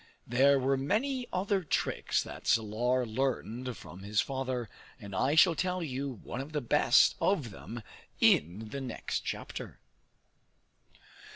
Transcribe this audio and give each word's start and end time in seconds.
There 0.25 0.57
were 0.57 0.77
many 0.77 1.27
other 1.31 1.63
tricks 1.63 2.23
that 2.23 2.47
Salar 2.47 3.05
learned 3.05 3.77
from 3.77 3.99
his 4.01 4.19
father, 4.19 4.67
and 4.99 5.13
I 5.15 5.35
shall 5.35 5.53
tell 5.53 5.83
you 5.83 6.09
one 6.23 6.41
of 6.41 6.53
the 6.53 6.59
best 6.59 7.13
of 7.21 7.51
them 7.51 7.83
in 8.19 8.69
the 8.69 8.81
next 8.81 9.19
chapter. 9.19 9.79